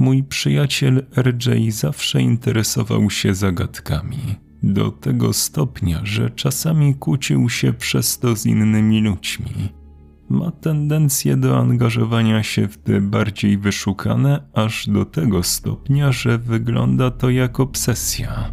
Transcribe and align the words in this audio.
Mój 0.00 0.24
przyjaciel 0.24 1.06
RJ 1.16 1.70
zawsze 1.70 2.22
interesował 2.22 3.10
się 3.10 3.34
zagadkami. 3.34 4.18
Do 4.62 4.90
tego 4.90 5.32
stopnia, 5.32 6.00
że 6.04 6.30
czasami 6.30 6.94
kłócił 6.94 7.48
się 7.48 7.72
przez 7.72 8.18
to 8.18 8.36
z 8.36 8.46
innymi 8.46 9.00
ludźmi. 9.00 9.68
Ma 10.28 10.50
tendencję 10.50 11.36
do 11.36 11.58
angażowania 11.58 12.42
się 12.42 12.68
w 12.68 12.78
te 12.78 13.00
bardziej 13.00 13.58
wyszukane, 13.58 14.42
aż 14.54 14.88
do 14.88 15.04
tego 15.04 15.42
stopnia, 15.42 16.12
że 16.12 16.38
wygląda 16.38 17.10
to 17.10 17.30
jak 17.30 17.60
obsesja. 17.60 18.52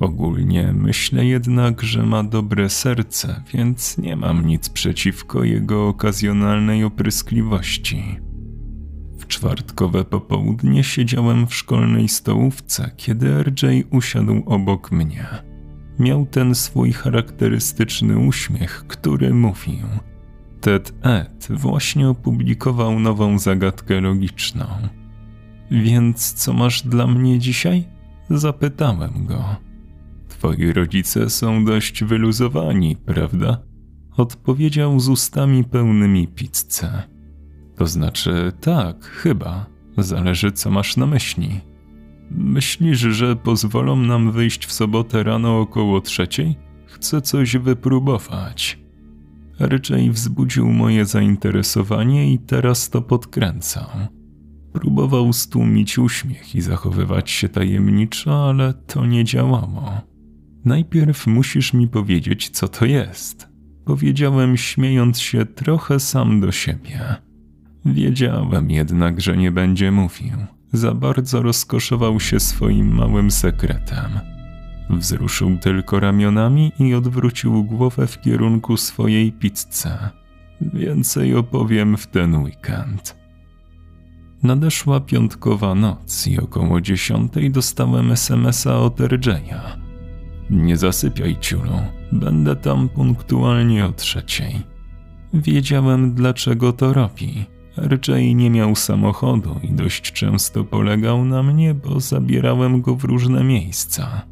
Ogólnie 0.00 0.72
myślę 0.76 1.26
jednak, 1.26 1.82
że 1.82 2.06
ma 2.06 2.24
dobre 2.24 2.70
serce, 2.70 3.42
więc 3.54 3.98
nie 3.98 4.16
mam 4.16 4.46
nic 4.46 4.68
przeciwko 4.68 5.44
jego 5.44 5.88
okazjonalnej 5.88 6.84
opryskliwości. 6.84 8.31
W 9.22 9.26
czwartkowe 9.26 10.04
popołudnie 10.04 10.84
siedziałem 10.84 11.46
w 11.46 11.54
szkolnej 11.54 12.08
stołówce, 12.08 12.90
kiedy 12.96 13.42
RJ 13.42 13.84
usiadł 13.90 14.42
obok 14.46 14.92
mnie. 14.92 15.26
Miał 15.98 16.26
ten 16.26 16.54
swój 16.54 16.92
charakterystyczny 16.92 18.18
uśmiech, 18.18 18.84
który 18.88 19.34
mówił: 19.34 19.86
Ted 20.60 20.94
Ed 21.02 21.48
właśnie 21.50 22.08
opublikował 22.08 23.00
nową 23.00 23.38
zagadkę 23.38 24.00
logiczną. 24.00 24.66
Więc 25.70 26.32
co 26.32 26.52
masz 26.52 26.82
dla 26.82 27.06
mnie 27.06 27.38
dzisiaj? 27.38 27.84
Zapytałem 28.30 29.26
go. 29.26 29.44
Twoi 30.28 30.72
rodzice 30.72 31.30
są 31.30 31.64
dość 31.64 32.04
wyluzowani, 32.04 32.96
prawda? 32.96 33.58
Odpowiedział 34.16 35.00
z 35.00 35.08
ustami 35.08 35.64
pełnymi 35.64 36.28
pizzę. 36.28 37.02
To 37.82 37.86
znaczy, 37.86 38.52
tak, 38.60 39.04
chyba. 39.04 39.66
Zależy, 39.98 40.52
co 40.52 40.70
masz 40.70 40.96
na 40.96 41.06
myśli. 41.06 41.60
Myślisz, 42.30 42.98
że 42.98 43.36
pozwolą 43.36 43.96
nam 43.96 44.32
wyjść 44.32 44.66
w 44.66 44.72
sobotę 44.72 45.22
rano 45.22 45.60
około 45.60 46.00
trzeciej? 46.00 46.56
Chcę 46.86 47.22
coś 47.22 47.56
wypróbować. 47.56 48.78
Raczej 49.58 50.10
wzbudził 50.10 50.72
moje 50.72 51.04
zainteresowanie 51.04 52.32
i 52.32 52.38
teraz 52.38 52.90
to 52.90 53.02
podkręcał. 53.02 53.86
Próbował 54.72 55.32
stłumić 55.32 55.98
uśmiech 55.98 56.54
i 56.54 56.60
zachowywać 56.60 57.30
się 57.30 57.48
tajemniczo, 57.48 58.48
ale 58.48 58.74
to 58.74 59.06
nie 59.06 59.24
działało. 59.24 60.00
Najpierw 60.64 61.26
musisz 61.26 61.72
mi 61.72 61.88
powiedzieć, 61.88 62.50
co 62.50 62.68
to 62.68 62.84
jest. 62.84 63.48
Powiedziałem, 63.84 64.56
śmiejąc 64.56 65.20
się 65.20 65.46
trochę 65.46 66.00
sam 66.00 66.40
do 66.40 66.52
siebie. 66.52 67.31
Wiedziałem 67.84 68.70
jednak, 68.70 69.20
że 69.20 69.36
nie 69.36 69.50
będzie 69.50 69.90
mówił. 69.90 70.32
Za 70.72 70.94
bardzo 70.94 71.42
rozkoszował 71.42 72.20
się 72.20 72.40
swoim 72.40 72.94
małym 72.94 73.30
sekretem. 73.30 74.20
Wzruszył 74.90 75.58
tylko 75.58 76.00
ramionami 76.00 76.72
i 76.78 76.94
odwrócił 76.94 77.64
głowę 77.64 78.06
w 78.06 78.20
kierunku 78.20 78.76
swojej 78.76 79.32
pizzy. 79.32 79.88
Więcej 80.60 81.34
opowiem 81.34 81.96
w 81.96 82.06
ten 82.06 82.36
weekend. 82.36 83.16
Nadeszła 84.42 85.00
piątkowa 85.00 85.74
noc 85.74 86.26
i 86.26 86.38
około 86.38 86.80
dziesiątej 86.80 87.50
dostałem 87.50 88.12
SMS-a 88.12 88.78
od 88.78 89.00
RJ'a. 89.00 89.60
Nie 90.50 90.76
zasypiaj, 90.76 91.36
ciulu. 91.40 91.80
Będę 92.12 92.56
tam 92.56 92.88
punktualnie 92.88 93.86
o 93.86 93.92
trzeciej. 93.92 94.60
Wiedziałem, 95.34 96.14
dlaczego 96.14 96.72
to 96.72 96.92
robi. 96.92 97.46
RJ 97.76 98.34
nie 98.34 98.50
miał 98.50 98.76
samochodu 98.76 99.60
i 99.62 99.72
dość 99.72 100.12
często 100.12 100.64
polegał 100.64 101.24
na 101.24 101.42
mnie, 101.42 101.74
bo 101.74 102.00
zabierałem 102.00 102.80
go 102.80 102.96
w 102.96 103.04
różne 103.04 103.44
miejsca. 103.44 104.22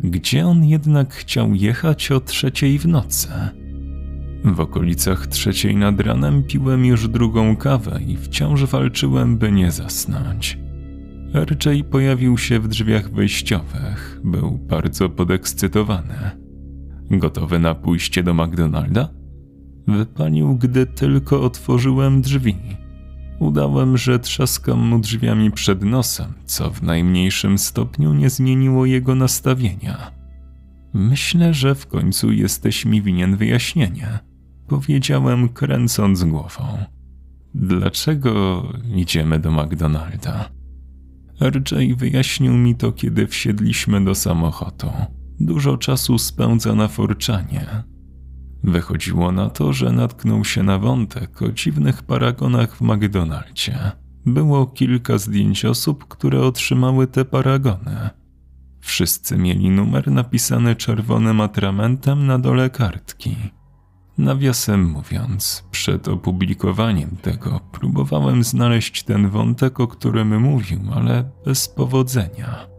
Gdzie 0.00 0.46
on 0.46 0.64
jednak 0.64 1.14
chciał 1.14 1.54
jechać 1.54 2.12
o 2.12 2.20
trzeciej 2.20 2.78
w 2.78 2.86
nocy? 2.86 3.28
W 4.44 4.60
okolicach 4.60 5.26
trzeciej 5.26 5.76
nad 5.76 6.00
ranem 6.00 6.42
piłem 6.42 6.84
już 6.84 7.08
drugą 7.08 7.56
kawę 7.56 8.00
i 8.06 8.16
wciąż 8.16 8.64
walczyłem, 8.64 9.38
by 9.38 9.52
nie 9.52 9.70
zasnąć. 9.70 10.58
RJ 11.34 11.84
pojawił 11.90 12.38
się 12.38 12.60
w 12.60 12.68
drzwiach 12.68 13.10
wejściowych. 13.10 14.20
Był 14.24 14.58
bardzo 14.58 15.08
podekscytowany. 15.08 16.30
Gotowy 17.10 17.58
na 17.58 17.74
pójście 17.74 18.22
do 18.22 18.34
McDonalda? 18.34 19.19
Wypalił, 19.90 20.56
gdy 20.56 20.86
tylko 20.86 21.42
otworzyłem 21.42 22.22
drzwi. 22.22 22.56
Udałem, 23.38 23.96
że 23.96 24.18
trzaskam 24.18 24.78
mu 24.78 24.98
drzwiami 24.98 25.50
przed 25.50 25.82
nosem, 25.82 26.32
co 26.44 26.70
w 26.70 26.82
najmniejszym 26.82 27.58
stopniu 27.58 28.14
nie 28.14 28.30
zmieniło 28.30 28.86
jego 28.86 29.14
nastawienia. 29.14 30.10
Myślę, 30.94 31.54
że 31.54 31.74
w 31.74 31.86
końcu 31.86 32.32
jesteś 32.32 32.84
mi 32.84 33.02
winien 33.02 33.36
wyjaśnienie, 33.36 34.18
powiedziałem 34.68 35.48
kręcąc 35.48 36.24
głową. 36.24 36.64
Dlaczego 37.54 38.62
idziemy 38.94 39.38
do 39.38 39.50
McDonalda? 39.50 40.50
RJ 41.40 41.94
wyjaśnił 41.96 42.52
mi 42.52 42.74
to, 42.74 42.92
kiedy 42.92 43.26
wsiedliśmy 43.26 44.04
do 44.04 44.14
samochodu. 44.14 44.90
Dużo 45.40 45.76
czasu 45.76 46.18
spędza 46.18 46.74
na 46.74 46.88
forczanie, 46.88 47.66
Wychodziło 48.64 49.32
na 49.32 49.50
to, 49.50 49.72
że 49.72 49.92
natknął 49.92 50.44
się 50.44 50.62
na 50.62 50.78
wątek 50.78 51.42
o 51.42 51.52
dziwnych 51.52 52.02
paragonach 52.02 52.76
w 52.76 52.80
McDonaldzie. 52.80 53.78
Było 54.26 54.66
kilka 54.66 55.18
zdjęć 55.18 55.64
osób, 55.64 56.08
które 56.08 56.40
otrzymały 56.40 57.06
te 57.06 57.24
paragony. 57.24 58.10
Wszyscy 58.80 59.38
mieli 59.38 59.70
numer 59.70 60.10
napisany 60.10 60.76
czerwonym 60.76 61.40
atramentem 61.40 62.26
na 62.26 62.38
dole 62.38 62.70
kartki. 62.70 63.36
Nawiasem 64.18 64.84
mówiąc, 64.84 65.64
przed 65.70 66.08
opublikowaniem 66.08 67.16
tego 67.22 67.60
próbowałem 67.72 68.44
znaleźć 68.44 69.02
ten 69.02 69.28
wątek, 69.28 69.80
o 69.80 69.88
którym 69.88 70.40
mówił, 70.40 70.80
ale 70.94 71.30
bez 71.44 71.68
powodzenia. 71.68 72.69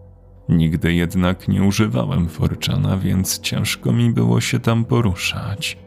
Nigdy 0.51 0.93
jednak 0.93 1.47
nie 1.47 1.63
używałem 1.63 2.29
Forczana, 2.29 2.97
więc 2.97 3.39
ciężko 3.39 3.91
mi 3.91 4.11
było 4.11 4.41
się 4.41 4.59
tam 4.59 4.85
poruszać. 4.85 5.77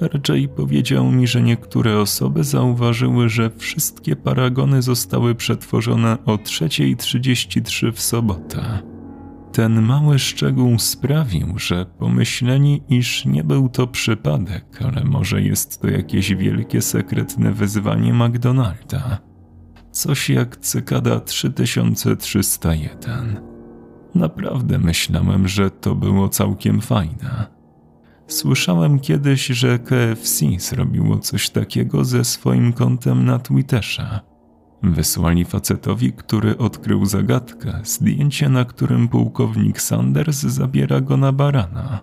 Raczej 0.00 0.48
powiedział 0.48 1.12
mi, 1.12 1.26
że 1.26 1.42
niektóre 1.42 1.98
osoby 1.98 2.44
zauważyły, 2.44 3.28
że 3.28 3.50
wszystkie 3.50 4.16
paragony 4.16 4.82
zostały 4.82 5.34
przetworzone 5.34 6.18
o 6.24 6.36
3.33 6.36 7.92
w 7.92 8.00
sobotę. 8.00 8.82
Ten 9.52 9.82
mały 9.82 10.18
szczegół 10.18 10.78
sprawił, 10.78 11.58
że 11.58 11.86
pomyśleni, 11.98 12.82
iż 12.88 13.24
nie 13.24 13.44
był 13.44 13.68
to 13.68 13.86
przypadek, 13.86 14.82
ale 14.82 15.04
może 15.04 15.42
jest 15.42 15.80
to 15.80 15.88
jakieś 15.88 16.34
wielkie 16.34 16.82
sekretne 16.82 17.52
wyzwanie 17.52 18.14
McDonalda. 18.14 19.18
Coś 19.90 20.30
jak 20.30 20.56
cykada 20.56 21.20
3301. 21.20 23.53
Naprawdę 24.14 24.78
myślałem, 24.78 25.48
że 25.48 25.70
to 25.70 25.94
było 25.94 26.28
całkiem 26.28 26.80
fajne. 26.80 27.46
Słyszałem 28.26 29.00
kiedyś, 29.00 29.46
że 29.46 29.78
KFC 29.78 30.46
zrobiło 30.58 31.18
coś 31.18 31.50
takiego 31.50 32.04
ze 32.04 32.24
swoim 32.24 32.72
kontem 32.72 33.24
na 33.24 33.38
Twitterze. 33.38 34.20
Wysłali 34.82 35.44
facetowi, 35.44 36.12
który 36.12 36.58
odkrył 36.58 37.06
zagadkę, 37.06 37.80
zdjęcie, 37.84 38.48
na 38.48 38.64
którym 38.64 39.08
pułkownik 39.08 39.80
Sanders 39.80 40.40
zabiera 40.40 41.00
go 41.00 41.16
na 41.16 41.32
barana. 41.32 42.00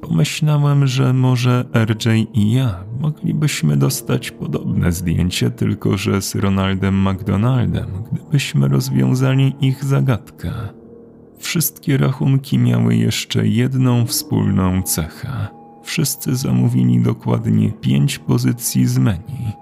Pomyślałem, 0.00 0.86
że 0.86 1.12
może 1.12 1.64
RJ 1.74 2.28
i 2.34 2.52
ja 2.52 2.84
moglibyśmy 3.00 3.76
dostać 3.76 4.30
podobne 4.30 4.92
zdjęcie, 4.92 5.50
tylko 5.50 5.96
że 5.96 6.22
z 6.22 6.34
Ronaldem 6.34 7.08
McDonaldem, 7.08 7.86
gdybyśmy 8.12 8.68
rozwiązali 8.68 9.54
ich 9.60 9.84
zagadkę. 9.84 10.52
Wszystkie 11.42 11.96
rachunki 11.96 12.58
miały 12.58 12.96
jeszcze 12.96 13.46
jedną 13.46 14.06
wspólną 14.06 14.82
cechę. 14.82 15.48
Wszyscy 15.82 16.36
zamówili 16.36 17.00
dokładnie 17.00 17.72
pięć 17.72 18.18
pozycji 18.18 18.86
z 18.86 18.98
menu. 18.98 19.52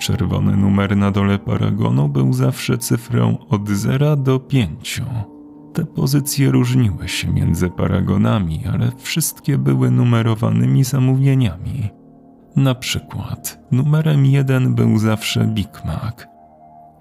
Czerwony 0.00 0.56
numer 0.56 0.96
na 0.96 1.10
dole 1.10 1.38
paragonu 1.38 2.08
był 2.08 2.32
zawsze 2.32 2.78
cyfrą 2.78 3.38
od 3.48 3.68
0 3.68 4.16
do 4.16 4.40
5. 4.40 5.02
Te 5.72 5.84
pozycje 5.84 6.50
różniły 6.50 7.08
się 7.08 7.32
między 7.32 7.70
paragonami, 7.70 8.62
ale 8.72 8.92
wszystkie 8.98 9.58
były 9.58 9.90
numerowanymi 9.90 10.84
zamówieniami. 10.84 11.88
Na 12.56 12.74
przykład 12.74 13.60
numerem 13.70 14.26
1 14.26 14.74
był 14.74 14.98
zawsze 14.98 15.46
Big 15.46 15.84
Mac, 15.84 16.31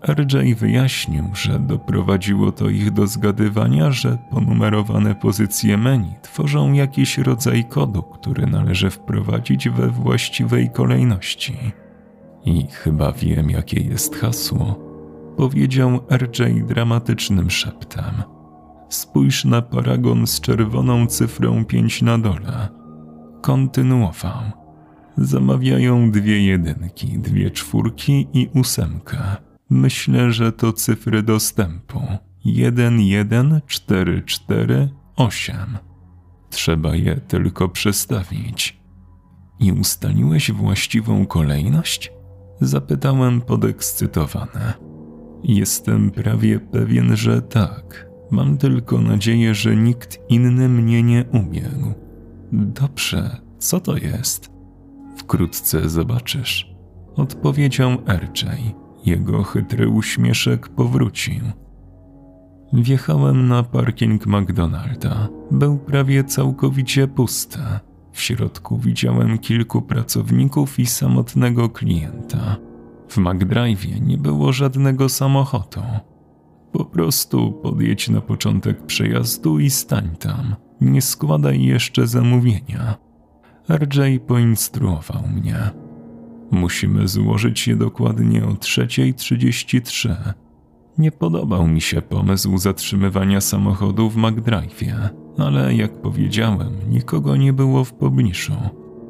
RJ 0.07 0.55
wyjaśnił, 0.55 1.23
że 1.33 1.59
doprowadziło 1.59 2.51
to 2.51 2.69
ich 2.69 2.91
do 2.91 3.07
zgadywania, 3.07 3.91
że 3.91 4.17
ponumerowane 4.31 5.15
pozycje 5.15 5.77
menu 5.77 6.13
tworzą 6.21 6.73
jakiś 6.73 7.17
rodzaj 7.17 7.65
kodu, 7.65 8.03
który 8.03 8.47
należy 8.47 8.89
wprowadzić 8.89 9.69
we 9.69 9.87
właściwej 9.87 10.69
kolejności. 10.69 11.57
I 12.45 12.67
chyba 12.67 13.11
wiem, 13.11 13.49
jakie 13.49 13.79
jest 13.79 14.15
hasło. 14.15 14.91
powiedział 15.37 15.99
RJ 16.11 16.63
dramatycznym 16.67 17.49
szeptem. 17.49 18.23
Spójrz 18.89 19.45
na 19.45 19.61
paragon 19.61 20.27
z 20.27 20.41
czerwoną 20.41 21.07
cyfrą 21.07 21.65
5 21.65 22.01
na 22.01 22.17
dole. 22.17 22.69
Kontynuował. 23.41 24.41
Zamawiają 25.17 26.11
dwie 26.11 26.45
jedynki, 26.45 27.07
dwie 27.07 27.51
czwórki 27.51 28.27
i 28.33 28.49
ósemkę. 28.53 29.17
Myślę, 29.71 30.31
że 30.31 30.51
to 30.51 30.73
cyfry 30.73 31.23
dostępu. 31.23 32.01
1, 32.45 32.99
1, 32.99 33.61
4, 33.67 34.23
4, 34.25 34.89
8. 35.15 35.55
Trzeba 36.49 36.95
je 36.95 37.15
tylko 37.15 37.69
przestawić. 37.69 38.81
I 39.59 39.71
ustaliłeś 39.71 40.51
właściwą 40.51 41.25
kolejność? 41.25 42.11
Zapytałem 42.61 43.41
podekscytowany. 43.41 44.73
Jestem 45.43 46.11
prawie 46.11 46.59
pewien, 46.59 47.15
że 47.15 47.41
tak. 47.41 48.09
Mam 48.31 48.57
tylko 48.57 49.01
nadzieję, 49.01 49.55
że 49.55 49.75
nikt 49.75 50.19
inny 50.29 50.69
mnie 50.69 51.03
nie 51.03 51.25
ubiegł. 51.33 51.93
Dobrze, 52.51 53.41
co 53.59 53.79
to 53.79 53.97
jest? 53.97 54.51
Wkrótce 55.17 55.89
zobaczysz. 55.89 56.75
Odpowiedział 57.15 57.91
RJ. 58.07 58.45
Jego 59.05 59.43
chytry 59.43 59.89
uśmieszek 59.89 60.69
powrócił. 60.69 61.41
Wjechałem 62.73 63.47
na 63.47 63.63
parking 63.63 64.25
McDonalda. 64.25 65.27
Był 65.51 65.77
prawie 65.77 66.23
całkowicie 66.23 67.07
pusty. 67.07 67.59
W 68.11 68.21
środku 68.21 68.77
widziałem 68.77 69.37
kilku 69.37 69.81
pracowników 69.81 70.79
i 70.79 70.85
samotnego 70.85 71.69
klienta. 71.69 72.57
W 73.09 73.17
McDrive'ie 73.17 74.01
nie 74.01 74.17
było 74.17 74.53
żadnego 74.53 75.09
samochodu. 75.09 75.81
Po 76.71 76.85
prostu 76.85 77.51
podjedź 77.51 78.09
na 78.09 78.21
początek 78.21 78.85
przejazdu 78.85 79.59
i 79.59 79.69
stań 79.69 80.15
tam. 80.19 80.55
Nie 80.81 81.01
składaj 81.01 81.63
jeszcze 81.63 82.07
zamówienia. 82.07 82.95
RJ 83.69 84.19
poinstruował 84.27 85.27
mnie. 85.27 85.71
Musimy 86.51 87.07
złożyć 87.07 87.67
je 87.67 87.75
dokładnie 87.75 88.45
o 88.45 88.51
3.33. 88.51 90.15
Nie 90.97 91.11
podobał 91.11 91.67
mi 91.67 91.81
się 91.81 92.01
pomysł 92.01 92.57
zatrzymywania 92.57 93.41
samochodu 93.41 94.09
w 94.09 94.17
McDrive'ie, 94.17 95.09
ale 95.37 95.75
jak 95.75 96.01
powiedziałem, 96.01 96.69
nikogo 96.89 97.35
nie 97.35 97.53
było 97.53 97.83
w 97.83 97.93
pobliżu. 97.93 98.53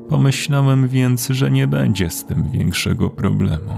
Pomyślałem 0.10 0.88
więc, 0.88 1.28
że 1.28 1.52
nie 1.52 1.68
będzie 1.68 2.10
z 2.10 2.26
tym 2.26 2.50
większego 2.52 3.10
problemu. 3.10 3.74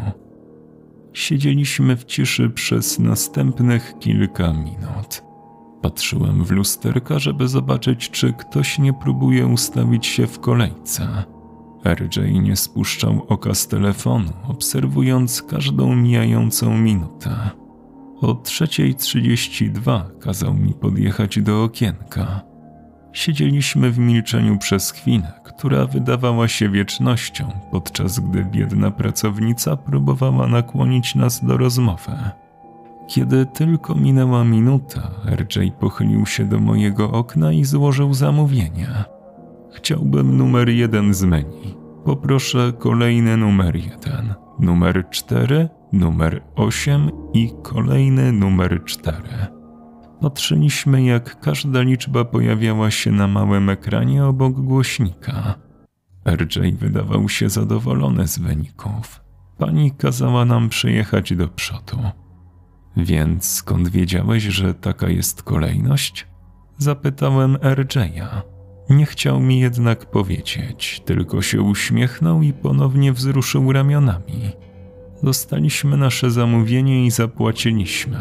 Siedzieliśmy 1.13 1.95
w 1.95 2.06
ciszy 2.06 2.50
przez 2.50 3.00
następnych 3.00 3.94
kilka 4.00 4.54
minut. 4.54 5.24
Patrzyłem 5.81 6.44
w 6.44 6.51
lusterka, 6.51 7.19
żeby 7.19 7.48
zobaczyć, 7.48 8.09
czy 8.09 8.33
ktoś 8.33 8.80
nie 8.80 8.94
próbuje 8.94 9.48
ustawić 9.48 10.06
się 10.06 10.27
w 10.27 10.39
kolejce. 10.39 11.24
RJ 11.85 12.39
nie 12.41 12.56
spuszczał 12.56 13.25
oka 13.27 13.53
z 13.53 13.68
telefonu, 13.68 14.33
obserwując 14.47 15.41
każdą 15.41 15.95
mijającą 15.95 16.77
minutę. 16.77 17.30
O 18.21 18.33
3.32 18.33 20.19
kazał 20.19 20.53
mi 20.53 20.74
podjechać 20.74 21.39
do 21.39 21.63
okienka. 21.63 22.41
Siedzieliśmy 23.13 23.91
w 23.91 24.00
milczeniu 24.00 24.57
przez 24.57 24.91
chwilę, 24.91 25.33
która 25.44 25.85
wydawała 25.85 26.47
się 26.47 26.69
wiecznością, 26.69 27.51
podczas 27.71 28.19
gdy 28.19 28.45
biedna 28.45 28.91
pracownica 28.91 29.77
próbowała 29.77 30.47
nakłonić 30.47 31.15
nas 31.15 31.45
do 31.45 31.57
rozmowy. 31.57 32.12
Kiedy 33.07 33.45
tylko 33.45 33.95
minęła 33.95 34.44
minuta, 34.44 35.12
RJ 35.25 35.71
pochylił 35.80 36.25
się 36.25 36.45
do 36.45 36.59
mojego 36.59 37.12
okna 37.12 37.51
i 37.51 37.65
złożył 37.65 38.13
zamówienie. 38.13 38.88
Chciałbym 39.73 40.37
numer 40.37 40.69
jeden 40.69 41.13
z 41.13 41.23
menu. 41.23 41.75
Poproszę 42.05 42.73
kolejny 42.79 43.37
numer 43.37 43.75
jeden, 43.75 44.33
numer 44.59 45.05
cztery, 45.09 45.69
numer 45.93 46.43
osiem 46.55 47.11
i 47.33 47.51
kolejny 47.63 48.31
numer 48.31 48.83
cztery. 48.85 49.47
Patrzyliśmy, 50.21 51.03
jak 51.03 51.39
każda 51.39 51.81
liczba 51.81 52.25
pojawiała 52.25 52.91
się 52.91 53.11
na 53.11 53.27
małym 53.27 53.69
ekranie 53.69 54.25
obok 54.25 54.53
głośnika. 54.53 55.55
RJ 56.25 56.71
wydawał 56.71 57.29
się 57.29 57.49
zadowolony 57.49 58.27
z 58.27 58.39
wyników. 58.39 59.21
Pani 59.57 59.91
kazała 59.91 60.45
nam 60.45 60.69
przyjechać 60.69 61.35
do 61.35 61.47
przodu. 61.47 61.97
Więc 62.97 63.45
skąd 63.45 63.89
wiedziałeś, 63.89 64.43
że 64.43 64.73
taka 64.73 65.09
jest 65.09 65.43
kolejność? 65.43 66.27
Zapytałem 66.77 67.55
RJ'a. 67.55 68.52
Nie 68.89 69.06
chciał 69.06 69.39
mi 69.39 69.59
jednak 69.59 70.06
powiedzieć, 70.06 71.01
tylko 71.06 71.41
się 71.41 71.62
uśmiechnął 71.62 72.41
i 72.41 72.53
ponownie 72.53 73.13
wzruszył 73.13 73.71
ramionami. 73.71 74.51
Dostaliśmy 75.24 75.97
nasze 75.97 76.31
zamówienie 76.31 77.06
i 77.06 77.12
zapłaciliśmy. 77.12 78.19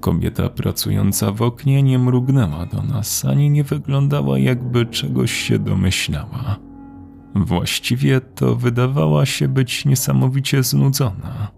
Kobieta 0.00 0.48
pracująca 0.48 1.32
w 1.32 1.42
oknie 1.42 1.82
nie 1.82 1.98
mrugnęła 1.98 2.66
do 2.66 2.82
nas, 2.82 3.24
ani 3.24 3.50
nie 3.50 3.64
wyglądała, 3.64 4.38
jakby 4.38 4.86
czegoś 4.86 5.32
się 5.32 5.58
domyślała. 5.58 6.56
Właściwie 7.34 8.20
to 8.20 8.56
wydawała 8.56 9.26
się 9.26 9.48
być 9.48 9.84
niesamowicie 9.84 10.62
znudzona. 10.62 11.48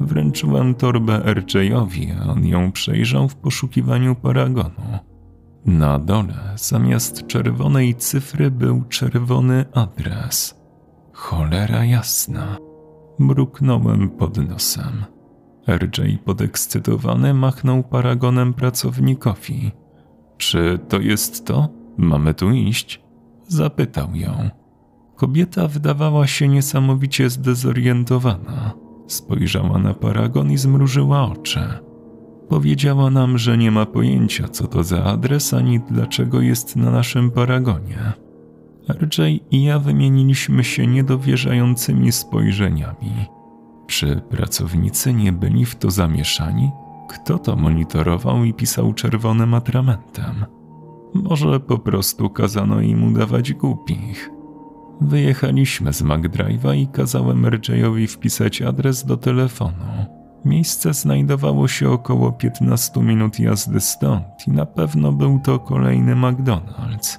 Wręczyłem 0.00 0.74
torbę 0.74 1.22
RJ-owi, 1.24 2.12
a 2.20 2.26
on 2.26 2.46
ją 2.46 2.72
przejrzał 2.72 3.28
w 3.28 3.36
poszukiwaniu 3.36 4.14
paragonu. 4.14 4.98
Na 5.66 5.98
dole 5.98 6.52
zamiast 6.56 7.26
czerwonej 7.26 7.94
cyfry 7.94 8.50
był 8.50 8.82
czerwony 8.88 9.64
adres. 9.74 10.54
Cholera 11.12 11.84
jasna. 11.84 12.56
Mruknąłem 13.18 14.10
pod 14.10 14.36
nosem. 14.36 15.04
RJ 15.68 16.18
podekscytowany 16.24 17.34
machnął 17.34 17.82
paragonem 17.82 18.54
pracownikowi. 18.54 19.70
Czy 20.36 20.78
to 20.88 21.00
jest 21.00 21.46
to? 21.46 21.68
Mamy 21.96 22.34
tu 22.34 22.50
iść? 22.50 23.02
Zapytał 23.48 24.14
ją. 24.14 24.50
Kobieta 25.16 25.68
wydawała 25.68 26.26
się 26.26 26.48
niesamowicie 26.48 27.30
zdezorientowana. 27.30 28.72
Spojrzała 29.06 29.78
na 29.78 29.94
paragon 29.94 30.50
i 30.50 30.58
zmrużyła 30.58 31.24
oczy. 31.24 31.68
Powiedziała 32.52 33.10
nam, 33.10 33.38
że 33.38 33.58
nie 33.58 33.70
ma 33.70 33.86
pojęcia, 33.86 34.48
co 34.48 34.66
to 34.66 34.84
za 34.84 35.04
adres 35.04 35.54
ani 35.54 35.80
dlaczego 35.80 36.40
jest 36.40 36.76
na 36.76 36.90
naszym 36.90 37.30
paragonie. 37.30 38.12
RJ 38.88 39.40
i 39.50 39.62
ja 39.64 39.78
wymieniliśmy 39.78 40.64
się 40.64 40.86
niedowierzającymi 40.86 42.12
spojrzeniami. 42.12 43.12
Czy 43.86 44.22
pracownicy 44.30 45.14
nie 45.14 45.32
byli 45.32 45.64
w 45.64 45.76
to 45.76 45.90
zamieszani? 45.90 46.70
Kto 47.08 47.38
to 47.38 47.56
monitorował 47.56 48.44
i 48.44 48.54
pisał 48.54 48.92
czerwonym 48.92 49.54
atramentem? 49.54 50.44
Może 51.14 51.60
po 51.60 51.78
prostu 51.78 52.30
kazano 52.30 52.80
im 52.80 53.04
udawać 53.04 53.52
głupich. 53.52 54.30
Wyjechaliśmy 55.00 55.92
z 55.92 56.02
McDrive'a 56.02 56.76
i 56.76 56.86
kazałem 56.86 57.46
RJ-owi 57.46 58.06
wpisać 58.06 58.62
adres 58.62 59.06
do 59.06 59.16
telefonu. 59.16 60.21
Miejsce 60.44 60.94
znajdowało 60.94 61.68
się 61.68 61.90
około 61.90 62.32
15 62.32 63.00
minut 63.00 63.38
jazdy 63.38 63.80
stąd 63.80 64.24
i 64.46 64.50
na 64.50 64.66
pewno 64.66 65.12
był 65.12 65.38
to 65.38 65.58
kolejny 65.58 66.14
McDonald's. 66.16 67.18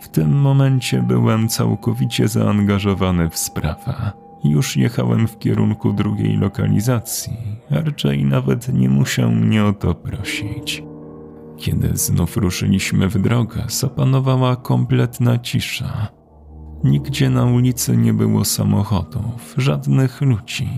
W 0.00 0.08
tym 0.08 0.40
momencie 0.40 1.02
byłem 1.02 1.48
całkowicie 1.48 2.28
zaangażowany 2.28 3.30
w 3.30 3.38
sprawę. 3.38 4.12
Już 4.44 4.76
jechałem 4.76 5.28
w 5.28 5.38
kierunku 5.38 5.92
drugiej 5.92 6.36
lokalizacji. 6.36 7.36
RJ 7.70 8.24
nawet 8.24 8.68
nie 8.68 8.88
musiał 8.88 9.30
mnie 9.30 9.64
o 9.64 9.72
to 9.72 9.94
prosić. 9.94 10.82
Kiedy 11.56 11.96
znów 11.96 12.36
ruszyliśmy 12.36 13.08
w 13.08 13.22
drogę, 13.22 13.64
zapanowała 13.68 14.56
kompletna 14.56 15.38
cisza. 15.38 16.08
Nigdzie 16.84 17.30
na 17.30 17.44
ulicy 17.44 17.96
nie 17.96 18.14
było 18.14 18.44
samochodów, 18.44 19.54
żadnych 19.56 20.20
ludzi. 20.20 20.68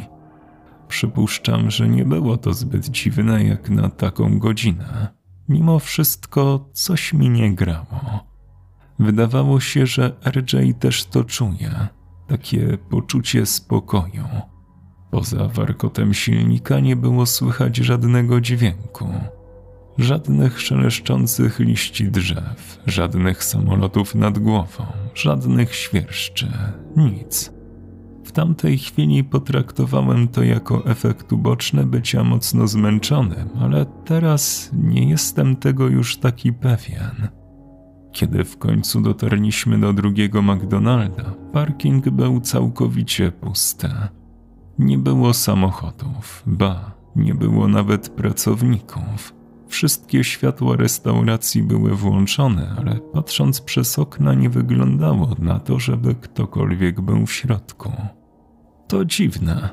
Przypuszczam, 0.93 1.71
że 1.71 1.89
nie 1.89 2.05
było 2.05 2.37
to 2.37 2.53
zbyt 2.55 2.89
dziwne 2.89 3.45
jak 3.45 3.71
na 3.71 3.89
taką 3.89 4.39
godzinę. 4.39 5.09
Mimo 5.49 5.79
wszystko 5.79 6.71
coś 6.73 7.13
mi 7.13 7.31
nie 7.31 7.55
grało. 7.55 8.27
Wydawało 8.99 9.61
się, 9.61 9.87
że 9.87 10.17
RJ 10.27 10.75
też 10.81 11.05
to 11.05 11.25
czuje 11.25 11.89
takie 12.29 12.79
poczucie 12.91 13.47
spokoju. 13.47 14.25
Poza 15.11 15.49
warkotem 15.49 16.15
silnika 16.15 16.81
nie 16.81 16.97
było 16.97 17.27
słychać 17.27 17.77
żadnego 17.77 18.41
dźwięku, 18.41 19.09
żadnych 19.99 20.61
szeleszczących 20.61 21.59
liści 21.59 22.11
drzew, 22.11 22.79
żadnych 22.87 23.45
samolotów 23.45 24.15
nad 24.15 24.39
głową, 24.39 24.87
żadnych 25.15 25.75
świerszczy, 25.75 26.53
nic. 26.97 27.62
W 28.25 28.33
tamtej 28.33 28.79
chwili 28.79 29.25
potraktowałem 29.25 30.29
to 30.29 30.43
jako 30.43 30.87
efekt 30.87 31.33
uboczny 31.33 31.87
bycia 31.87 32.25
mocno 32.25 32.67
zmęczonym, 32.69 33.49
ale 33.61 33.87
teraz 34.05 34.71
nie 34.73 35.09
jestem 35.09 35.57
tego 35.57 35.89
już 35.89 36.17
taki 36.17 36.53
pewien. 36.53 37.29
Kiedy 38.13 38.45
w 38.45 38.59
końcu 38.59 39.01
dotarliśmy 39.01 39.79
do 39.79 39.93
drugiego 39.93 40.43
McDonalda, 40.43 41.35
parking 41.53 42.11
był 42.11 42.41
całkowicie 42.41 43.33
pusty. 43.33 43.89
Nie 44.79 44.99
było 44.99 45.35
samochodów, 45.35 46.43
ba, 46.47 46.95
nie 47.17 47.35
było 47.35 47.69
nawet 47.69 48.09
pracowników. 48.09 49.42
Wszystkie 49.73 50.25
światła 50.25 50.77
restauracji 50.77 51.63
były 51.63 51.97
włączone, 51.97 52.75
ale 52.79 52.97
patrząc 53.13 53.61
przez 53.61 53.99
okna 53.99 54.35
nie 54.35 54.51
wyglądało 54.51 55.31
na 55.39 55.61
to, 55.61 55.79
żeby 55.79 56.15
ktokolwiek 56.15 57.01
był 57.01 57.27
w 57.27 57.33
środku. 57.33 57.93
To 58.89 59.05
dziwne, 59.05 59.69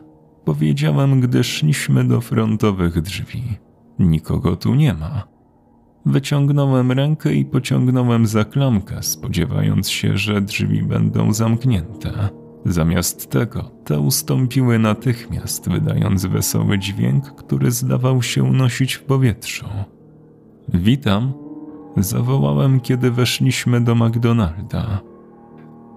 powiedziałem, 0.46 1.22
gdy 1.22 1.44
szliśmy 1.44 2.08
do 2.08 2.22
frontowych 2.22 3.02
drzwi. 3.02 3.44
Nikogo 4.00 4.56
tu 4.56 4.76
nie 4.76 4.94
ma. 4.94 5.24
Wyciągnąłem 6.06 6.92
rękę 6.92 7.34
i 7.34 7.46
pociągnąłem 7.46 8.28
za 8.28 8.46
klamkę, 8.46 9.04
spodziewając 9.04 9.90
się, 9.90 10.18
że 10.18 10.42
drzwi 10.42 10.84
będą 10.84 11.34
zamknięte. 11.34 12.30
Zamiast 12.66 13.30
tego, 13.30 13.72
te 13.86 14.00
ustąpiły 14.00 14.80
natychmiast, 14.80 15.70
wydając 15.70 16.26
wesoły 16.26 16.80
dźwięk, 16.80 17.26
który 17.26 17.72
zdawał 17.72 18.24
się 18.24 18.44
unosić 18.44 18.94
w 18.94 19.04
powietrzu. 19.04 19.66
Witam, 20.74 21.34
zawołałem, 21.98 22.80
kiedy 22.80 23.12
weszliśmy 23.12 23.82
do 23.82 23.96
McDonalda. 23.96 25.02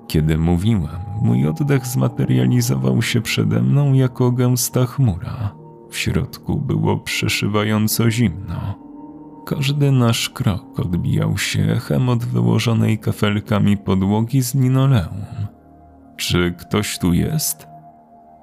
Kiedy 0.07 0.39
mówiłem, 0.39 1.01
mój 1.23 1.47
oddech 1.47 1.87
zmaterializował 1.87 3.03
się 3.03 3.21
przede 3.21 3.63
mną 3.63 3.93
jako 3.93 4.33
gęsta 4.33 4.87
chmura. 4.87 5.55
W 5.91 5.97
środku 5.97 6.57
było 6.59 6.99
przeszywająco 6.99 8.11
zimno. 8.11 8.75
Każdy 9.47 9.93
nasz 9.93 10.31
krok 10.31 10.81
odbijał 10.81 11.39
się 11.39 11.63
echem 11.63 12.09
od 12.09 12.25
wyłożonej 12.25 12.99
kafelkami 12.99 13.77
podłogi 13.77 14.43
z 14.43 14.55
linoleum. 14.55 15.25
Czy 16.23 16.53
ktoś 16.53 16.99
tu 16.99 17.13
jest? 17.13 17.67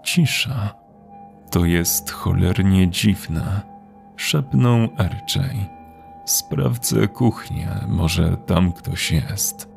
Cisza. 0.03 0.75
To 1.51 1.65
jest 1.65 2.11
cholernie 2.11 2.89
dziwne, 2.89 3.61
szepnął 4.15 4.77
RJ. 4.83 5.39
Sprawdzę 6.25 7.07
kuchnię, 7.07 7.69
może 7.87 8.37
tam 8.37 8.71
ktoś 8.71 9.11
jest. 9.11 9.69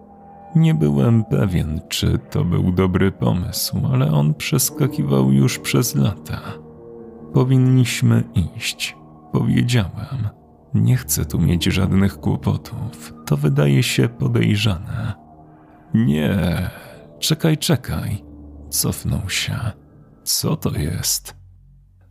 Nie 0.57 0.75
byłem 0.75 1.25
pewien, 1.25 1.81
czy 1.89 2.19
to 2.19 2.45
był 2.45 2.73
dobry 2.73 3.13
pomysł, 3.13 3.81
ale 3.93 4.13
on 4.13 4.35
przeskakiwał 4.35 5.33
już 5.33 5.59
przez 5.59 5.95
lata. 5.95 6.41
Powinniśmy 7.33 8.25
iść, 8.57 8.97
powiedziałem. 9.33 10.29
Nie 10.75 10.97
chcę 10.97 11.25
tu 11.25 11.39
mieć 11.39 11.65
żadnych 11.65 12.21
kłopotów. 12.21 13.15
To 13.27 13.37
wydaje 13.37 13.83
się 13.83 14.09
podejrzane. 14.09 15.15
Nie, 15.95 16.71
czekaj, 17.23 17.59
czekaj. 17.59 18.25
Cofnął 18.71 19.31
się. 19.31 19.59
Co 20.25 20.57
to 20.57 20.71
jest? 20.79 21.37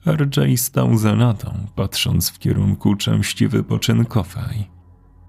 RJ 0.06 0.58
stał 0.58 0.98
za 0.98 1.14
ladą, 1.14 1.54
patrząc 1.76 2.30
w 2.30 2.40
kierunku 2.40 2.96
części 2.96 3.48
wypoczynkowej. 3.48 4.72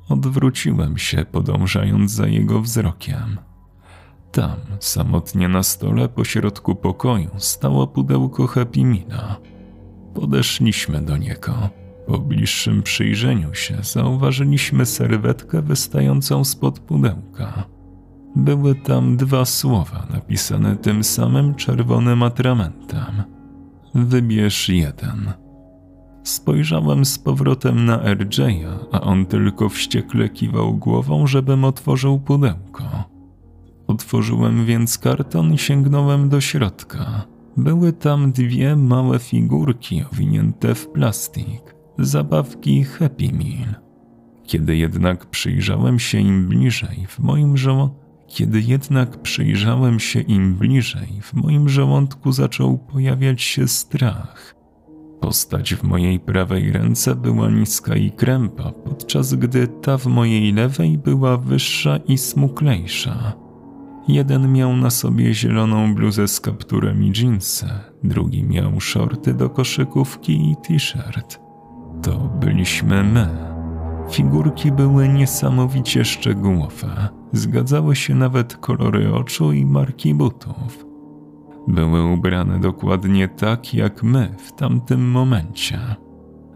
Odwróciłem 0.09 0.99
się, 0.99 1.25
podążając 1.25 2.11
za 2.11 2.27
jego 2.27 2.61
wzrokiem. 2.61 3.39
Tam, 4.33 4.57
samotnie 4.81 5.49
na 5.49 5.63
stole 5.63 6.09
pośrodku 6.09 6.75
pokoju, 6.75 7.31
stało 7.39 7.87
pudełko 7.87 8.47
Happy 8.47 8.85
Meala. 8.85 9.37
Podeszliśmy 10.15 11.03
do 11.03 11.17
niego. 11.17 11.69
Po 12.07 12.19
bliższym 12.19 12.83
przyjrzeniu 12.83 13.55
się 13.55 13.79
zauważyliśmy 13.83 14.87
serwetkę 14.87 15.63
wystającą 15.63 16.45
spod 16.45 16.81
pudełka. 16.81 17.72
Były 18.37 18.75
tam 18.75 19.17
dwa 19.17 19.45
słowa 19.45 20.07
napisane 20.11 20.77
tym 20.77 21.05
samym 21.05 21.55
czerwonym 21.55 22.23
atramentem. 22.23 23.23
Wybierz 23.95 24.69
jeden. 24.69 25.33
Spojrzałem 26.25 27.05
z 27.05 27.19
powrotem 27.19 27.85
na 27.85 27.99
RJ'a, 27.99 28.79
a 28.93 29.01
on 29.01 29.27
tylko 29.27 29.69
wściekle 29.69 30.29
kiwał 30.29 30.75
głową, 30.75 31.27
żebym 31.27 31.65
otworzył 31.65 32.21
pudełko. 32.21 32.85
Otworzyłem 33.87 34.67
więc 34.67 34.99
karton 34.99 35.53
i 35.53 35.59
sięgnąłem 35.59 36.29
do 36.29 36.41
środka. 36.41 37.27
Były 37.57 37.93
tam 37.93 38.33
dwie 38.33 38.77
małe 38.77 39.19
figurki 39.19 40.05
owinięte 40.13 40.75
w 40.75 40.89
plastik, 40.89 41.75
zabawki 41.99 42.85
Happy 42.85 43.33
Meal. 43.33 43.75
Kiedy 44.45 44.77
jednak 44.77 45.27
przyjrzałem 45.27 45.99
się 45.99 46.19
im 46.19 46.49
bliżej, 46.49 47.07
w 47.09 47.19
moim 47.19 47.57
żołądku 47.57 48.02
kiedy 48.33 48.61
jednak 48.61 49.23
przyjrzałem 49.23 50.01
się 50.01 50.21
im 50.21 50.55
bliżej, 50.55 51.21
w 51.23 51.35
moim 51.35 51.69
żołądku 51.69 52.33
zaczął 52.33 52.79
pojawiać 52.79 53.43
się 53.43 53.69
strach. 53.69 54.55
Postać 55.21 55.75
w 55.75 55.83
mojej 55.83 56.21
prawej 56.21 56.73
ręce 56.73 57.15
była 57.15 57.51
niska 57.51 57.97
i 57.97 58.11
krępa, 58.11 58.73
podczas 58.73 59.35
gdy 59.35 59.69
ta 59.69 59.99
w 59.99 60.07
mojej 60.07 60.53
lewej 60.53 60.99
była 60.99 61.37
wyższa 61.37 61.97
i 61.97 62.19
smuklejsza. 62.19 63.33
Jeden 64.09 64.53
miał 64.53 64.77
na 64.77 64.91
sobie 64.91 65.35
zieloną 65.35 65.95
bluzę 65.95 66.29
z 66.29 66.41
kapturem 66.41 67.05
i 67.05 67.13
dżinsy, 67.13 67.69
drugi 68.05 68.45
miał 68.45 68.81
shorty 68.81 69.35
do 69.35 69.51
koszykówki 69.51 70.51
i 70.51 70.57
t-shirt. 70.57 71.41
To 72.03 72.19
byliśmy 72.41 73.05
my. 73.05 73.29
Figurki 74.11 74.73
były 74.73 75.09
niesamowicie 75.09 76.05
szczegółowe. 76.05 77.22
Zgadzały 77.33 77.97
się 77.97 78.15
nawet 78.15 78.57
kolory 78.57 79.15
oczu 79.15 79.53
i 79.53 79.67
marki 79.67 80.15
butów. 80.15 80.87
Były 81.69 82.13
ubrane 82.13 82.61
dokładnie 82.61 83.29
tak 83.29 83.75
jak 83.75 84.03
my 84.03 84.35
w 84.39 84.53
tamtym 84.53 85.11
momencie. 85.11 85.79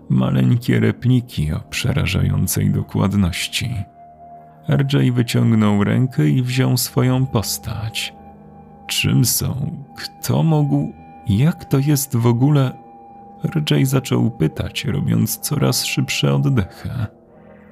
Maleńkie 0.09 0.81
repliki 0.81 1.53
o 1.53 1.61
przerażającej 1.61 2.71
dokładności. 2.71 3.75
RJ 4.69 5.13
wyciągnął 5.13 5.85
rękę 5.85 6.29
i 6.29 6.43
wziął 6.43 6.77
swoją 6.77 7.27
postać. 7.27 8.15
Czym 8.87 9.25
są? 9.25 9.85
Kto 9.97 10.43
mógł? 10.43 10.93
Jak 11.29 11.65
to 11.65 11.79
jest 11.79 12.17
w 12.17 12.27
ogóle? 12.27 12.73
RJ 13.45 13.85
zaczął 13.85 14.31
pytać, 14.31 14.85
robiąc 14.85 15.39
coraz 15.39 15.85
szybsze 15.85 16.35
oddechy. 16.35 16.91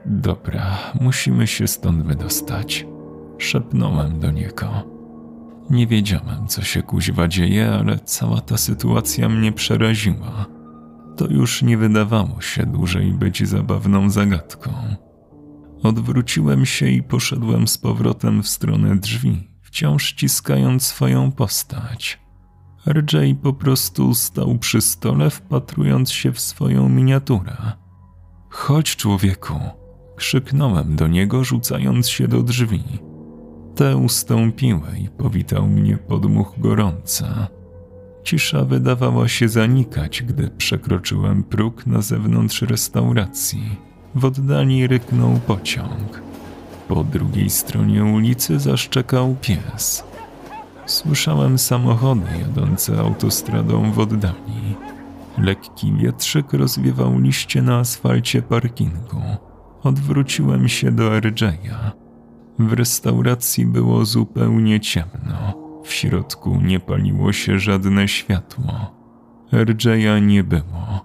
Dobra, 0.07 0.79
musimy 1.01 1.47
się 1.47 1.69
stąd 1.69 2.03
wydostać. 2.03 2.87
Szepnąłem 3.39 4.21
do 4.21 4.31
niego. 4.31 4.95
Nie 5.71 5.87
wiedziałem, 5.87 6.47
co 6.47 6.63
się 6.63 6.83
kuźwa 6.83 7.29
dzieje, 7.29 7.71
ale 7.71 7.99
cała 7.99 8.41
ta 8.41 8.57
sytuacja 8.57 9.29
mnie 9.29 9.53
przeraziła. 9.53 10.47
To 11.17 11.27
już 11.27 11.63
nie 11.63 11.79
wydawało 11.79 12.41
się 12.41 12.67
dłużej 12.67 13.13
być 13.13 13.49
zabawną 13.49 14.11
zagadką. 14.11 14.71
Odwróciłem 15.83 16.67
się 16.67 16.89
i 16.89 17.03
poszedłem 17.03 17.69
z 17.69 17.79
powrotem 17.79 18.43
w 18.43 18.49
stronę 18.49 18.97
drzwi, 18.97 19.49
wciąż 19.63 20.05
ściskając 20.05 20.83
swoją 20.87 21.33
postać. 21.33 22.21
RJ 22.87 23.35
po 23.43 23.53
prostu 23.53 24.15
stał 24.15 24.59
przy 24.59 24.81
stole, 24.81 25.31
wpatrując 25.31 26.13
się 26.13 26.33
w 26.33 26.41
swoją 26.41 26.89
miniaturę. 26.89 27.57
Chodź, 28.51 28.97
człowieku! 28.97 29.55
krzyknąłem 30.17 30.97
do 30.97 31.09
niego, 31.09 31.45
rzucając 31.45 32.09
się 32.09 32.29
do 32.29 32.43
drzwi. 32.43 32.85
Te 33.75 33.97
ustąpiły 33.97 34.99
i 35.05 35.09
powitał 35.09 35.67
mnie 35.67 35.97
podmuch 35.97 36.55
gorąca. 36.59 37.49
Cisza 38.25 38.65
wydawała 38.65 39.29
się 39.29 39.49
zanikać, 39.49 40.23
gdy 40.23 40.49
przekroczyłem 40.49 41.45
próg 41.45 41.87
na 41.87 42.03
zewnątrz 42.03 42.63
restauracji. 42.63 43.77
W 44.15 44.25
oddali 44.25 44.87
ryknął 44.87 45.41
pociąg. 45.47 46.23
Po 46.89 47.05
drugiej 47.05 47.51
stronie 47.51 48.05
ulicy 48.05 48.59
zaszczekał 48.59 49.37
pies. 49.41 50.05
Słyszałem 50.87 51.59
samochody 51.59 52.27
jadące 52.41 52.99
autostradą 52.99 53.93
w 53.93 53.99
oddali. 53.99 54.77
Lekki 55.39 55.93
wietrzyk 55.93 56.53
rozwiewał 56.53 57.19
liście 57.19 57.63
na 57.63 57.79
asfalcie 57.79 58.43
parkingu. 58.43 59.23
Odwróciłem 59.83 60.69
się 60.69 60.93
do 60.93 61.11
RJ'a. 61.11 62.04
W 62.59 62.73
restauracji 62.73 63.67
było 63.67 64.05
zupełnie 64.05 64.81
ciemno. 64.81 65.55
W 65.85 65.93
środku 65.93 66.61
nie 66.61 66.81
paliło 66.81 67.33
się 67.33 67.59
żadne 67.59 68.09
światło. 68.09 68.95
RJ'a 69.53 70.27
nie 70.27 70.45
było. 70.45 71.05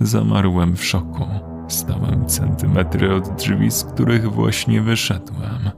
Zamarłem 0.00 0.76
w 0.76 0.84
szoku. 0.84 1.24
Stałem 1.68 2.26
centymetry 2.26 3.14
od 3.14 3.34
drzwi, 3.36 3.70
z 3.70 3.84
których 3.84 4.32
właśnie 4.32 4.82
wyszedłem. 4.82 5.70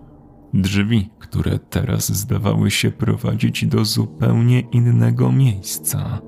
Drzwi, 0.54 1.10
które 1.18 1.58
teraz 1.58 2.12
zdawały 2.12 2.70
się 2.70 2.90
prowadzić 2.90 3.66
do 3.66 3.84
zupełnie 3.84 4.60
innego 4.60 5.32
miejsca. 5.32 6.20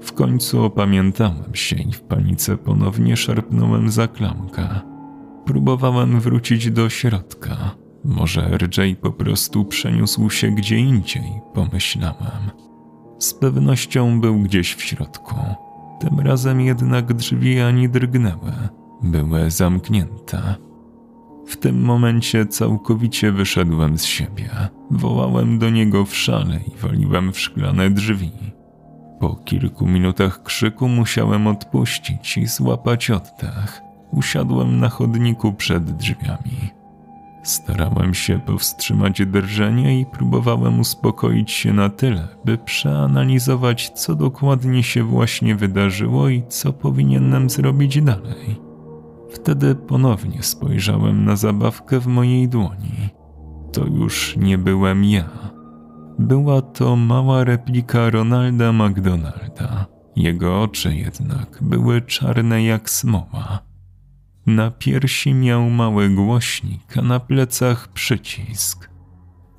W 0.00 0.12
końcu 0.12 0.64
opamiętałem 0.64 1.54
się 1.54 1.76
i 1.76 1.92
w 1.92 2.02
panice 2.02 2.56
ponownie 2.56 3.16
szarpnąłem 3.16 3.90
za 3.90 4.08
klamkę. 4.08 4.68
Próbowałem 5.44 6.20
wrócić 6.20 6.70
do 6.70 6.88
środka. 6.88 7.56
Może 8.04 8.58
RJ 8.58 8.96
po 9.00 9.12
prostu 9.12 9.64
przeniósł 9.64 10.30
się 10.30 10.50
gdzie 10.50 10.76
indziej, 10.76 11.40
pomyślałem. 11.54 12.50
Z 13.18 13.34
pewnością 13.34 14.20
był 14.20 14.38
gdzieś 14.38 14.74
w 14.74 14.82
środku. 14.82 15.34
Tym 16.00 16.20
razem 16.20 16.60
jednak 16.60 17.12
drzwi 17.12 17.60
ani 17.60 17.88
drgnęły, 17.88 18.52
były 19.02 19.50
zamknięte. 19.50 20.54
W 21.46 21.56
tym 21.56 21.82
momencie 21.82 22.46
całkowicie 22.46 23.32
wyszedłem 23.32 23.98
z 23.98 24.04
siebie. 24.04 24.50
Wołałem 24.90 25.58
do 25.58 25.70
niego 25.70 26.04
w 26.04 26.16
szale 26.16 26.60
i 26.74 26.76
waliłem 26.76 27.32
w 27.32 27.40
szklane 27.40 27.90
drzwi. 27.90 28.32
Po 29.20 29.36
kilku 29.36 29.86
minutach 29.86 30.42
krzyku 30.42 30.88
musiałem 30.88 31.46
odpuścić 31.46 32.36
i 32.36 32.46
złapać 32.46 33.10
oddech. 33.10 33.80
Usiadłem 34.10 34.80
na 34.80 34.88
chodniku 34.88 35.52
przed 35.52 35.90
drzwiami. 35.96 36.77
Starałem 37.48 38.14
się 38.14 38.38
powstrzymać 38.38 39.26
drżenie 39.26 40.00
i 40.00 40.06
próbowałem 40.06 40.80
uspokoić 40.80 41.50
się 41.50 41.72
na 41.72 41.88
tyle, 41.88 42.28
by 42.44 42.58
przeanalizować, 42.58 43.90
co 43.90 44.14
dokładnie 44.14 44.82
się 44.82 45.04
właśnie 45.04 45.56
wydarzyło 45.56 46.28
i 46.28 46.42
co 46.48 46.72
powinienem 46.72 47.50
zrobić 47.50 48.02
dalej. 48.02 48.60
Wtedy 49.30 49.74
ponownie 49.74 50.42
spojrzałem 50.42 51.24
na 51.24 51.36
zabawkę 51.36 52.00
w 52.00 52.06
mojej 52.06 52.48
dłoni. 52.48 53.08
To 53.72 53.86
już 53.86 54.36
nie 54.36 54.58
byłem 54.58 55.04
ja. 55.04 55.28
Była 56.18 56.62
to 56.62 56.96
mała 56.96 57.44
replika 57.44 58.10
Ronalda 58.10 58.72
McDonalda. 58.72 59.86
Jego 60.16 60.62
oczy 60.62 60.94
jednak 60.94 61.58
były 61.62 62.02
czarne 62.02 62.64
jak 62.64 62.90
smoła. 62.90 63.67
Na 64.48 64.70
piersi 64.70 65.34
miał 65.34 65.70
mały 65.70 66.08
głośnik, 66.08 66.98
a 66.98 67.02
na 67.02 67.20
plecach 67.20 67.88
przycisk. 67.88 68.90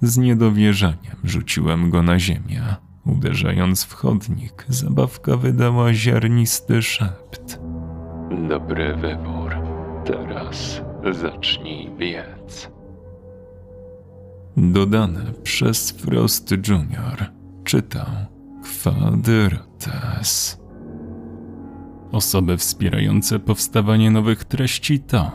Z 0.02 0.18
niedowierzaniem 0.18 1.16
rzuciłem 1.24 1.90
go 1.90 2.04
na 2.04 2.20
ziemię. 2.20 2.76
Uderzając 3.06 3.84
w 3.84 3.94
chodnik, 3.94 4.66
zabawka 4.68 5.38
wydała 5.38 5.94
ziarnisty 5.94 6.82
szept. 6.82 7.60
Dobry 8.50 8.96
wybór. 8.96 9.56
Teraz 10.06 10.82
zacznij 11.12 11.90
biec. 11.98 12.72
Dodane 14.58 15.34
przez 15.44 15.92
Frost 15.92 16.52
Jr. 16.52 17.32
Czytał 17.64 18.06
Kwadrates. 18.64 20.59
Osoby 22.12 22.58
wspierające 22.58 23.40
powstawanie 23.40 24.12
nowych 24.12 24.44
treści 24.44 25.00
to 25.00 25.32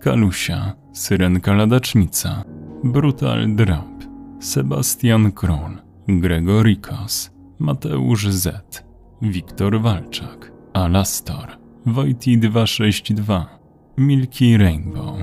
Kalusia, 0.00 0.72
Syrenka 0.92 1.54
Ladacznica, 1.54 2.44
Brutal 2.84 3.54
Drop, 3.54 4.04
Sebastian 4.40 5.32
Król, 5.32 5.78
Gregorikos, 6.08 7.30
Mateusz 7.58 8.28
Z, 8.28 8.84
Wiktor 9.22 9.80
Walczak, 9.80 10.52
Alastor, 10.72 11.58
Wojti 11.86 12.38
262, 12.38 13.58
Milky 13.98 14.58
Rainbow, 14.58 15.18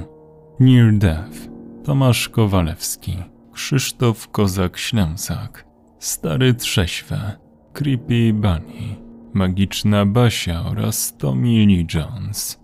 Near 0.60 0.94
Death, 0.94 1.50
Tomasz 1.84 2.30
Kowalewski, 2.30 3.18
Krzysztof 3.54 4.30
Kozak-Ślęsak, 4.32 5.66
Stary 6.00 6.54
Trześwe, 6.54 7.32
Creepy 7.74 8.34
Bunny, 8.34 9.09
Magiczna 9.34 10.06
Basia 10.06 10.66
oraz 10.66 11.18
Tommy 11.18 11.66
Lee 11.66 11.86
Jones. 11.94 12.60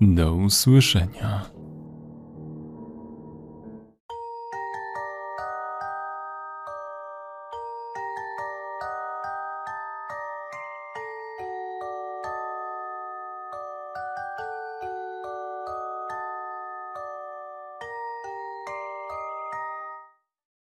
Do 0.00 0.34
usłyszenia. 0.34 1.57